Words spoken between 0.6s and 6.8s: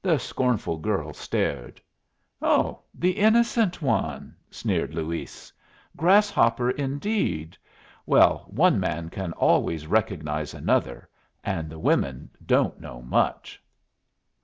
girl stared. "Oh, the innocent one!" sneered Luis. "Grasshopper,